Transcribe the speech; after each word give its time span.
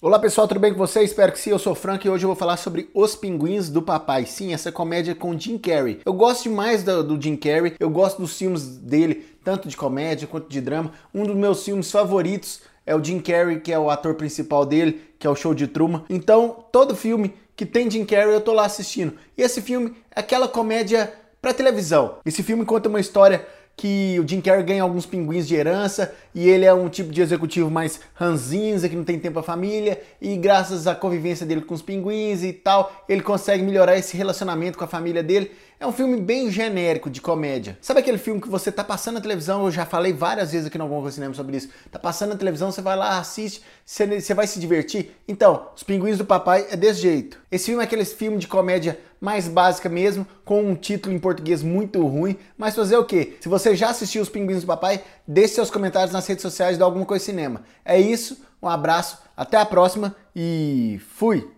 Olá 0.00 0.16
pessoal, 0.16 0.46
tudo 0.46 0.60
bem 0.60 0.70
com 0.72 0.78
vocês? 0.78 1.10
Espero 1.10 1.32
que 1.32 1.40
sim, 1.40 1.50
eu 1.50 1.58
sou 1.58 1.72
o 1.72 1.74
Frank 1.74 2.06
e 2.06 2.08
hoje 2.08 2.24
eu 2.24 2.28
vou 2.28 2.36
falar 2.36 2.56
sobre 2.56 2.88
Os 2.94 3.16
Pinguins 3.16 3.68
do 3.68 3.82
Papai. 3.82 4.26
Sim, 4.26 4.54
essa 4.54 4.70
comédia 4.70 5.12
com 5.12 5.36
Jim 5.36 5.58
Carrey. 5.58 5.98
Eu 6.06 6.12
gosto 6.12 6.44
demais 6.44 6.84
do, 6.84 7.02
do 7.02 7.20
Jim 7.20 7.34
Carrey, 7.34 7.74
eu 7.80 7.90
gosto 7.90 8.22
dos 8.22 8.38
filmes 8.38 8.62
dele, 8.76 9.26
tanto 9.42 9.68
de 9.68 9.76
comédia 9.76 10.28
quanto 10.28 10.48
de 10.48 10.60
drama. 10.60 10.92
Um 11.12 11.24
dos 11.24 11.34
meus 11.34 11.64
filmes 11.64 11.90
favoritos 11.90 12.60
é 12.86 12.94
o 12.94 13.02
Jim 13.02 13.18
Carrey, 13.18 13.58
que 13.58 13.72
é 13.72 13.78
o 13.78 13.90
ator 13.90 14.14
principal 14.14 14.64
dele, 14.64 15.02
que 15.18 15.26
é 15.26 15.30
o 15.30 15.34
Show 15.34 15.52
de 15.52 15.66
Truman. 15.66 16.04
Então, 16.08 16.64
todo 16.70 16.94
filme 16.94 17.34
que 17.56 17.66
tem 17.66 17.90
Jim 17.90 18.04
Carrey 18.04 18.32
eu 18.32 18.40
tô 18.40 18.52
lá 18.52 18.66
assistindo. 18.66 19.14
E 19.36 19.42
esse 19.42 19.60
filme 19.60 19.96
é 20.14 20.20
aquela 20.20 20.46
comédia 20.46 21.12
para 21.42 21.52
televisão. 21.52 22.18
Esse 22.24 22.44
filme 22.44 22.64
conta 22.64 22.88
uma 22.88 23.00
história 23.00 23.44
que 23.78 24.18
o 24.18 24.26
Jim 24.26 24.40
Carrey 24.40 24.64
ganha 24.64 24.82
alguns 24.82 25.06
pinguins 25.06 25.46
de 25.46 25.54
herança 25.54 26.12
e 26.34 26.48
ele 26.48 26.64
é 26.64 26.74
um 26.74 26.88
tipo 26.88 27.12
de 27.12 27.22
executivo 27.22 27.70
mais 27.70 28.00
ranzinza, 28.12 28.88
que 28.88 28.96
não 28.96 29.04
tem 29.04 29.20
tempo 29.20 29.34
pra 29.34 29.42
família, 29.42 30.02
e 30.20 30.36
graças 30.36 30.88
à 30.88 30.96
convivência 30.96 31.46
dele 31.46 31.62
com 31.62 31.74
os 31.74 31.80
pinguins 31.80 32.42
e 32.42 32.52
tal, 32.52 33.04
ele 33.08 33.22
consegue 33.22 33.62
melhorar 33.62 33.96
esse 33.96 34.16
relacionamento 34.16 34.76
com 34.76 34.84
a 34.84 34.88
família 34.88 35.22
dele. 35.22 35.52
É 35.80 35.86
um 35.86 35.92
filme 35.92 36.20
bem 36.20 36.50
genérico 36.50 37.08
de 37.08 37.20
comédia. 37.20 37.78
Sabe 37.80 38.00
aquele 38.00 38.18
filme 38.18 38.40
que 38.40 38.48
você 38.48 38.72
tá 38.72 38.82
passando 38.82 39.14
na 39.14 39.20
televisão? 39.20 39.64
Eu 39.64 39.70
já 39.70 39.86
falei 39.86 40.12
várias 40.12 40.50
vezes 40.50 40.66
aqui 40.66 40.76
no 40.76 40.82
Alguma 40.82 41.08
Cinema 41.12 41.32
sobre 41.34 41.56
isso. 41.56 41.68
Tá 41.88 42.00
passando 42.00 42.30
na 42.30 42.36
televisão, 42.36 42.72
você 42.72 42.82
vai 42.82 42.96
lá, 42.96 43.16
assiste, 43.16 43.62
você 43.86 44.34
vai 44.34 44.48
se 44.48 44.58
divertir. 44.58 45.12
Então, 45.28 45.68
Os 45.76 45.84
Pinguins 45.84 46.18
do 46.18 46.24
Papai 46.24 46.66
é 46.68 46.76
desse 46.76 47.02
jeito. 47.02 47.38
Esse 47.48 47.66
filme 47.66 47.80
é 47.80 47.84
aquele 47.84 48.04
filme 48.04 48.38
de 48.38 48.48
comédia 48.48 48.98
mais 49.20 49.48
básica 49.48 49.88
mesmo, 49.88 50.26
com 50.44 50.62
um 50.62 50.74
título 50.74 51.14
em 51.14 51.18
português 51.18 51.62
muito 51.62 52.06
ruim. 52.06 52.36
Mas 52.56 52.74
fazer 52.74 52.96
o 52.96 53.04
quê? 53.04 53.36
Se 53.40 53.48
você 53.48 53.74
já 53.74 53.90
assistiu 53.90 54.22
Os 54.22 54.28
Pinguins 54.28 54.62
do 54.62 54.66
Papai, 54.66 55.02
deixe 55.26 55.54
seus 55.54 55.70
comentários 55.70 56.12
nas 56.12 56.26
redes 56.26 56.42
sociais 56.42 56.78
do 56.78 56.84
Alguma 56.84 57.04
Coisa 57.04 57.24
Cinema. 57.24 57.62
É 57.84 57.98
isso, 58.00 58.40
um 58.62 58.68
abraço, 58.68 59.18
até 59.36 59.56
a 59.56 59.66
próxima 59.66 60.14
e 60.34 61.00
fui! 61.10 61.57